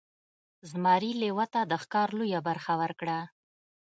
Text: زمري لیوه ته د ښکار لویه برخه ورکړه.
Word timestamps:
زمري 0.69 1.11
لیوه 1.21 1.45
ته 1.53 1.61
د 1.71 1.73
ښکار 1.83 2.09
لویه 2.19 2.39
برخه 2.47 2.73
ورکړه. 2.81 3.19